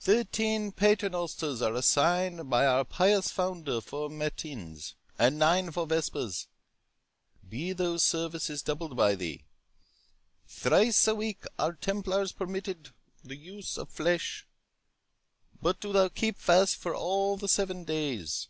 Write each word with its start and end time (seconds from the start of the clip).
Thirteen 0.00 0.70
paternosters 0.70 1.62
are 1.62 1.72
assigned 1.72 2.50
by 2.50 2.66
our 2.66 2.84
pious 2.84 3.30
founder 3.30 3.80
for 3.80 4.10
matins, 4.10 4.96
and 5.18 5.38
nine 5.38 5.70
for 5.70 5.86
vespers; 5.86 6.46
be 7.48 7.72
those 7.72 8.02
services 8.02 8.60
doubled 8.60 8.96
by 8.98 9.14
thee. 9.14 9.46
Thrice 10.46 11.08
a 11.08 11.14
week 11.14 11.44
are 11.58 11.72
Templars 11.72 12.32
permitted 12.32 12.90
the 13.24 13.36
use 13.36 13.78
of 13.78 13.88
flesh; 13.88 14.46
but 15.62 15.80
do 15.80 15.90
thou 15.90 16.08
keep 16.08 16.36
fast 16.36 16.76
for 16.76 16.94
all 16.94 17.38
the 17.38 17.48
seven 17.48 17.82
days. 17.84 18.48